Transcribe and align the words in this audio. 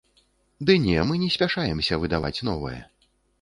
Ды 0.69 0.77
не, 0.85 0.95
мы 1.09 1.17
не 1.23 1.29
спяшаемся 1.35 2.01
выдаваць 2.05 2.43
новае. 2.49 2.81